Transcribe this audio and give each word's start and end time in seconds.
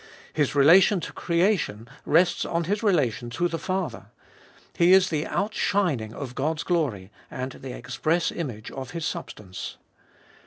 His 0.33 0.55
relation 0.55 0.99
to 1.01 1.13
creation 1.13 1.87
rests 2.07 2.43
on 2.43 2.63
His 2.63 2.81
relation 2.81 3.29
to 3.37 3.47
the 3.47 3.59
Father. 3.59 4.07
He 4.73 4.93
is 4.93 5.09
the 5.09 5.27
out 5.27 5.53
shining 5.53 6.11
of 6.11 6.33
God's 6.33 6.63
glory, 6.63 7.11
and 7.29 7.51
the 7.51 7.73
express 7.77 8.31
image 8.31 8.71
of 8.71 8.89
His 8.97 9.05
substance. 9.05 9.77